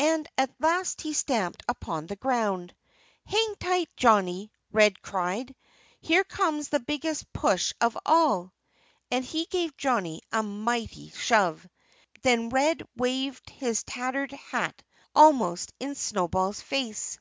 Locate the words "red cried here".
4.70-6.24